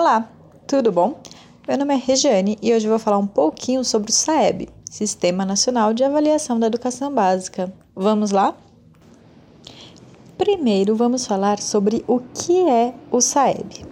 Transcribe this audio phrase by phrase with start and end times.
[0.00, 0.30] Olá,
[0.64, 1.18] tudo bom?
[1.66, 5.92] Meu nome é Regiane e hoje vou falar um pouquinho sobre o SAEB, Sistema Nacional
[5.92, 7.74] de Avaliação da Educação Básica.
[7.96, 8.54] Vamos lá?
[10.38, 13.84] Primeiro, vamos falar sobre o que é o SAEB.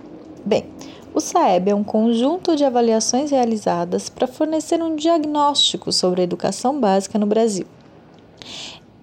[0.45, 0.70] Bem,
[1.12, 6.78] o SAEB é um conjunto de avaliações realizadas para fornecer um diagnóstico sobre a educação
[6.78, 7.66] básica no Brasil.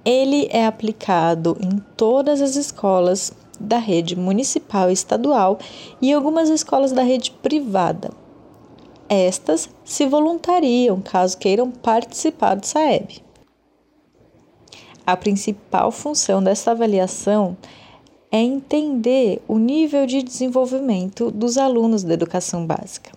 [0.05, 3.33] Ele é aplicado em todas as escolas
[3.63, 5.57] da rede municipal e estadual
[6.01, 8.11] e algumas escolas da rede privada.
[9.09, 13.23] Estas se voluntariam caso queiram participar do SAEB.
[15.05, 17.57] A principal função dessa avaliação
[18.31, 23.11] é entender o nível de desenvolvimento dos alunos da educação básica,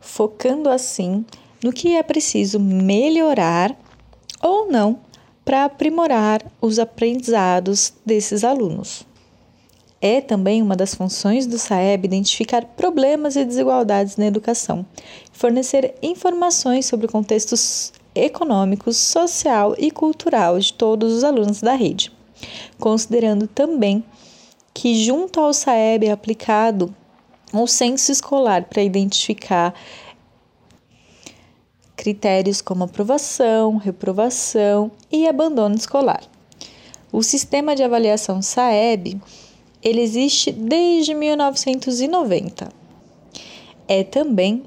[0.00, 1.24] focando assim
[1.62, 3.76] no que é preciso melhorar
[4.42, 4.98] ou não
[5.44, 9.06] para aprimorar os aprendizados desses alunos.
[10.00, 14.86] É também uma das funções do SAEB identificar problemas e desigualdades na educação,
[15.32, 17.54] fornecer informações sobre o contexto
[18.14, 22.10] econômico, social e cultural de todos os alunos da rede,
[22.78, 24.02] considerando também
[24.72, 26.94] que, junto ao SAEB, é aplicado
[27.52, 29.74] o censo escolar para identificar
[32.00, 36.22] critérios como aprovação, reprovação e abandono escolar.
[37.12, 39.20] O sistema de avaliação SAEB
[39.82, 42.72] ele existe desde 1990.
[43.86, 44.62] É também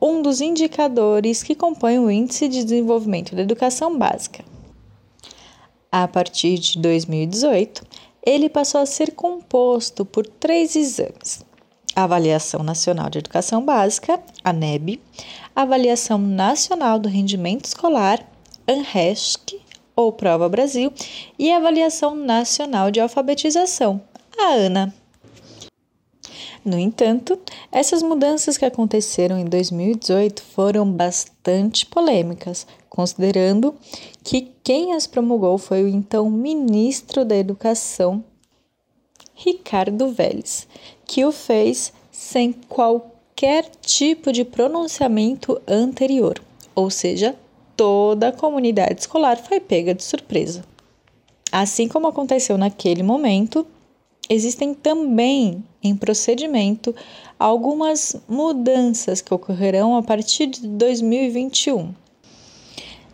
[0.00, 4.42] um dos indicadores que compõem o Índice de Desenvolvimento da Educação Básica.
[5.92, 7.82] A partir de 2018,
[8.24, 11.44] ele passou a ser composto por três exames:
[12.04, 15.00] Avaliação Nacional de Educação Básica, a NEB,
[15.54, 18.24] a Avaliação Nacional do Rendimento Escolar,
[18.68, 19.60] ANRESC,
[19.94, 20.92] ou Prova Brasil,
[21.38, 24.00] e Avaliação Nacional de Alfabetização,
[24.38, 24.94] a ANA.
[26.64, 27.38] No entanto,
[27.72, 33.74] essas mudanças que aconteceram em 2018 foram bastante polêmicas, considerando
[34.22, 38.22] que quem as promulgou foi o então ministro da Educação,
[39.34, 40.68] Ricardo Vélez,
[41.06, 46.38] que o fez sem qualquer tipo de pronunciamento anterior,
[46.74, 47.34] ou seja,
[47.74, 50.62] toda a comunidade escolar foi pega de surpresa.
[51.50, 53.66] Assim como aconteceu naquele momento,
[54.28, 56.94] existem também em procedimento
[57.38, 61.94] algumas mudanças que ocorrerão a partir de 2021.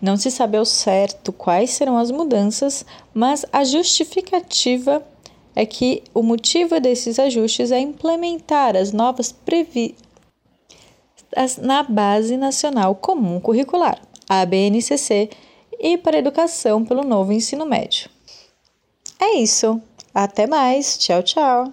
[0.03, 2.85] Não se sabe ao certo quais serão as mudanças,
[3.15, 5.01] mas a justificativa
[5.57, 10.07] é que o motivo desses ajustes é implementar as novas previstas
[11.61, 15.31] na Base Nacional Comum Curricular, a BNCC,
[15.81, 18.11] e para a educação pelo novo ensino médio.
[19.19, 19.81] É isso.
[20.15, 20.99] Até mais.
[20.99, 21.73] Tchau, tchau.